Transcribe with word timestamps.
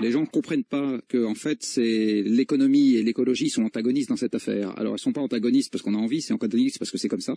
Les 0.00 0.10
gens 0.10 0.22
ne 0.22 0.26
comprennent 0.26 0.64
pas 0.64 1.00
que 1.08 1.24
en 1.24 1.34
fait 1.34 1.58
c'est 1.62 2.22
l'économie 2.22 2.96
et 2.96 3.02
l'écologie 3.02 3.48
sont 3.48 3.62
antagonistes 3.62 4.08
dans 4.08 4.16
cette 4.16 4.34
affaire. 4.34 4.76
Alors 4.78 4.94
elles 4.94 4.98
sont 4.98 5.12
pas 5.12 5.20
antagonistes 5.20 5.70
parce 5.70 5.82
qu'on 5.82 5.94
a 5.94 5.98
envie, 5.98 6.20
c'est 6.20 6.32
antagonistes 6.32 6.78
parce 6.78 6.90
que 6.90 6.98
c'est 6.98 7.08
comme 7.08 7.20
ça. 7.20 7.36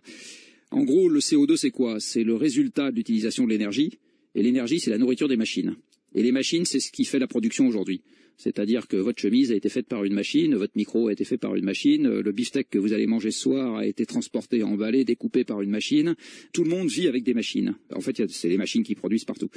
En 0.71 0.83
gros, 0.83 1.07
le 1.07 1.19
CO2 1.19 1.55
c'est 1.55 1.69
quoi? 1.69 1.99
C'est 1.99 2.23
le 2.23 2.35
résultat 2.35 2.91
de 2.91 2.95
l'utilisation 2.95 3.45
de 3.45 3.49
l'énergie 3.49 3.99
et 4.33 4.41
l'énergie 4.41 4.79
c'est 4.79 4.89
la 4.89 4.97
nourriture 4.97 5.27
des 5.27 5.37
machines. 5.37 5.75
Et 6.15 6.23
les 6.23 6.31
machines 6.31 6.65
c'est 6.65 6.79
ce 6.79 6.91
qui 6.91 7.05
fait 7.05 7.19
la 7.19 7.27
production 7.27 7.67
aujourd'hui. 7.67 8.01
C'est-à-dire 8.37 8.87
que 8.87 8.97
votre 8.97 9.19
chemise 9.19 9.51
a 9.51 9.55
été 9.55 9.67
faite 9.67 9.87
par 9.87 10.03
une 10.03 10.13
machine, 10.13 10.55
votre 10.55 10.73
micro 10.75 11.07
a 11.07 11.11
été 11.11 11.25
fait 11.25 11.37
par 11.37 11.55
une 11.55 11.65
machine, 11.65 12.07
le 12.07 12.31
beefsteak 12.31 12.69
que 12.69 12.77
vous 12.77 12.93
allez 12.93 13.07
manger 13.07 13.31
ce 13.31 13.39
soir 13.39 13.77
a 13.77 13.87
été 13.87 14.05
transporté, 14.05 14.61
emballé, 14.61 15.05
découpé 15.05 15.43
par 15.43 15.61
une 15.61 15.71
machine. 15.71 16.15
Tout 16.53 16.63
le 16.63 16.69
monde 16.69 16.87
vit 16.87 17.07
avec 17.07 17.23
des 17.23 17.33
machines. 17.33 17.75
En 17.95 18.01
fait, 18.01 18.29
c'est 18.29 18.49
les 18.49 18.57
machines 18.57 18.83
qui 18.83 18.93
produisent 18.93 19.25
partout. 19.25 19.49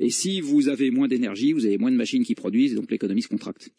Et 0.00 0.10
si 0.10 0.40
vous 0.40 0.68
avez 0.68 0.90
moins 0.90 1.08
d'énergie, 1.08 1.52
vous 1.52 1.66
avez 1.66 1.78
moins 1.78 1.90
de 1.90 1.96
machines 1.96 2.24
qui 2.24 2.34
produisent, 2.34 2.72
et 2.72 2.76
donc 2.76 2.90
l'économie 2.90 3.22
se 3.22 3.28
contracte. 3.28 3.70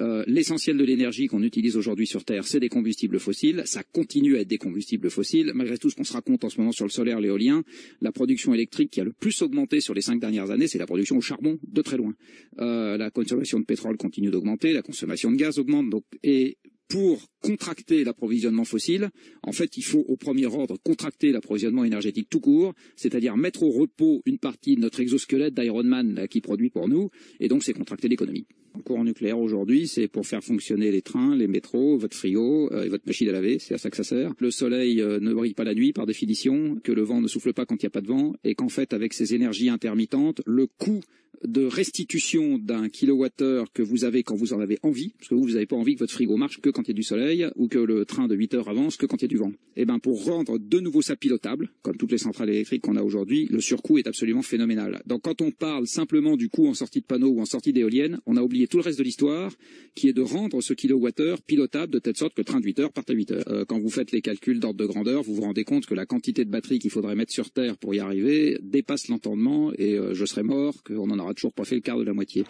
Euh, 0.00 0.24
l'essentiel 0.26 0.76
de 0.76 0.84
l'énergie 0.84 1.26
qu'on 1.26 1.42
utilise 1.42 1.76
aujourd'hui 1.76 2.06
sur 2.06 2.24
Terre, 2.24 2.46
c'est 2.46 2.60
des 2.60 2.68
combustibles 2.68 3.18
fossiles. 3.18 3.62
Ça 3.66 3.82
continue 3.82 4.36
à 4.36 4.40
être 4.40 4.48
des 4.48 4.58
combustibles 4.58 5.10
fossiles. 5.10 5.52
Malgré 5.54 5.78
tout 5.78 5.90
ce 5.90 5.96
qu'on 5.96 6.04
se 6.04 6.12
raconte 6.12 6.44
en 6.44 6.48
ce 6.48 6.58
moment 6.58 6.72
sur 6.72 6.86
le 6.86 6.90
solaire, 6.90 7.20
l'éolien, 7.20 7.62
la 8.00 8.12
production 8.12 8.54
électrique 8.54 8.90
qui 8.90 9.00
a 9.00 9.04
le 9.04 9.12
plus 9.12 9.42
augmenté 9.42 9.80
sur 9.80 9.94
les 9.94 10.00
cinq 10.00 10.20
dernières 10.20 10.50
années, 10.50 10.66
c'est 10.66 10.78
la 10.78 10.86
production 10.86 11.16
au 11.16 11.20
charbon, 11.20 11.58
de 11.62 11.82
très 11.82 11.96
loin. 11.96 12.14
Euh, 12.58 12.96
la 12.96 13.10
consommation 13.10 13.60
de 13.60 13.64
pétrole 13.64 13.96
continue 13.96 14.30
d'augmenter, 14.30 14.72
la 14.72 14.82
consommation 14.82 15.30
de 15.30 15.36
gaz 15.36 15.58
augmente. 15.58 15.90
Donc, 15.90 16.04
et 16.22 16.56
pour 16.92 17.22
contracter 17.40 18.04
l'approvisionnement 18.04 18.66
fossile, 18.66 19.08
en 19.42 19.52
fait, 19.52 19.78
il 19.78 19.82
faut 19.82 20.04
au 20.08 20.16
premier 20.18 20.44
ordre 20.44 20.76
contracter 20.84 21.32
l'approvisionnement 21.32 21.84
énergétique 21.84 22.28
tout 22.28 22.40
court, 22.40 22.74
c'est-à-dire 22.96 23.34
mettre 23.38 23.62
au 23.62 23.70
repos 23.70 24.20
une 24.26 24.38
partie 24.38 24.76
de 24.76 24.82
notre 24.82 25.00
exosquelette 25.00 25.54
d'Ironman 25.54 26.28
qui 26.28 26.42
produit 26.42 26.68
pour 26.68 26.90
nous, 26.90 27.08
et 27.40 27.48
donc 27.48 27.64
c'est 27.64 27.72
contracter 27.72 28.08
l'économie. 28.08 28.46
Le 28.76 28.82
courant 28.82 29.04
nucléaire 29.04 29.38
aujourd'hui, 29.38 29.88
c'est 29.88 30.06
pour 30.06 30.26
faire 30.26 30.44
fonctionner 30.44 30.90
les 30.90 31.00
trains, 31.00 31.34
les 31.34 31.46
métros, 31.46 31.96
votre 31.96 32.16
frigo 32.16 32.70
euh, 32.72 32.84
et 32.84 32.88
votre 32.90 33.06
machine 33.06 33.28
à 33.30 33.32
laver, 33.32 33.58
c'est 33.58 33.72
à 33.72 33.78
ça 33.78 33.88
que 33.88 33.96
ça 33.96 34.04
sert. 34.04 34.34
Le 34.38 34.50
soleil 34.50 35.00
euh, 35.00 35.18
ne 35.18 35.32
brille 35.32 35.54
pas 35.54 35.64
la 35.64 35.74
nuit 35.74 35.94
par 35.94 36.04
définition, 36.04 36.76
que 36.84 36.92
le 36.92 37.02
vent 37.02 37.22
ne 37.22 37.28
souffle 37.28 37.54
pas 37.54 37.64
quand 37.64 37.76
il 37.76 37.86
n'y 37.86 37.88
a 37.88 37.90
pas 37.90 38.02
de 38.02 38.08
vent, 38.08 38.34
et 38.44 38.54
qu'en 38.54 38.68
fait, 38.68 38.92
avec 38.92 39.14
ces 39.14 39.34
énergies 39.34 39.70
intermittentes, 39.70 40.42
le 40.44 40.66
coût 40.66 41.00
de 41.44 41.64
restitution 41.64 42.58
d'un 42.58 42.88
kilowattheure 42.88 43.72
que 43.72 43.82
vous 43.82 44.04
avez 44.04 44.22
quand 44.22 44.36
vous 44.36 44.52
en 44.52 44.60
avez 44.60 44.78
envie, 44.82 45.12
parce 45.18 45.28
que 45.28 45.34
vous, 45.34 45.42
vous 45.42 45.52
n'avez 45.52 45.66
pas 45.66 45.76
envie 45.76 45.94
que 45.94 46.00
votre 46.00 46.12
frigo 46.12 46.36
marche 46.36 46.60
que 46.60 46.70
quand 46.70 46.82
il 46.82 46.88
y 46.88 46.90
a 46.92 46.94
du 46.94 47.02
soleil, 47.02 47.48
ou 47.56 47.68
que 47.68 47.78
le 47.78 48.04
train 48.04 48.28
de 48.28 48.34
8 48.34 48.54
heures 48.54 48.68
avance 48.68 48.96
que 48.96 49.06
quand 49.06 49.16
il 49.18 49.22
y 49.22 49.24
a 49.26 49.28
du 49.28 49.36
vent. 49.36 49.52
Et 49.74 49.82
eh 49.82 49.84
ben, 49.84 49.98
pour 49.98 50.24
rendre 50.24 50.58
de 50.58 50.80
nouveau 50.80 51.02
ça 51.02 51.16
pilotable, 51.16 51.70
comme 51.82 51.96
toutes 51.96 52.12
les 52.12 52.18
centrales 52.18 52.50
électriques 52.50 52.82
qu'on 52.82 52.96
a 52.96 53.02
aujourd'hui, 53.02 53.48
le 53.50 53.60
surcoût 53.60 53.98
est 53.98 54.06
absolument 54.06 54.42
phénoménal. 54.42 55.02
Donc 55.06 55.22
quand 55.22 55.40
on 55.40 55.50
parle 55.50 55.86
simplement 55.86 56.36
du 56.36 56.48
coût 56.48 56.68
en 56.68 56.74
sortie 56.74 57.00
de 57.00 57.06
panneau 57.06 57.28
ou 57.28 57.40
en 57.40 57.46
sortie 57.46 57.72
d'éolienne, 57.72 58.20
on 58.26 58.36
a 58.36 58.42
oublié 58.42 58.66
tout 58.66 58.76
le 58.76 58.82
reste 58.82 58.98
de 58.98 59.04
l'histoire, 59.04 59.52
qui 59.94 60.08
est 60.08 60.12
de 60.12 60.22
rendre 60.22 60.60
ce 60.60 60.74
kilowattheure 60.74 61.40
pilotable 61.42 61.92
de 61.92 61.98
telle 61.98 62.16
sorte 62.16 62.34
que 62.34 62.42
le 62.42 62.44
train 62.44 62.60
de 62.60 62.64
8 62.64 62.80
heures 62.80 62.92
parte 62.92 63.10
à 63.10 63.14
8 63.14 63.32
heures. 63.32 63.48
Euh, 63.48 63.64
quand 63.64 63.80
vous 63.80 63.90
faites 63.90 64.12
les 64.12 64.20
calculs 64.20 64.60
d'ordre 64.60 64.78
de 64.78 64.86
grandeur, 64.86 65.22
vous 65.22 65.34
vous 65.34 65.42
rendez 65.42 65.64
compte 65.64 65.86
que 65.86 65.94
la 65.94 66.06
quantité 66.06 66.44
de 66.44 66.50
batterie 66.50 66.78
qu'il 66.78 66.90
faudrait 66.90 67.14
mettre 67.14 67.32
sur 67.32 67.50
Terre 67.50 67.78
pour 67.78 67.94
y 67.94 68.00
arriver 68.00 68.58
dépasse 68.62 69.08
l'entendement 69.08 69.72
et 69.78 69.94
euh, 69.98 70.14
je 70.14 70.24
serais 70.24 70.42
mort 70.42 70.82
qu'on 70.82 71.10
en 71.10 71.18
aura 71.18 71.31
toujours 71.34 71.52
pas 71.52 71.64
fait 71.64 71.74
le 71.74 71.80
quart 71.80 71.98
de 71.98 72.04
la 72.04 72.12
moitié. 72.12 72.44